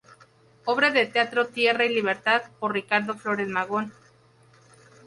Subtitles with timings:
[0.65, 3.93] Obra de Teatro "Tierra y Libertad" por Ricardo Flores Magón.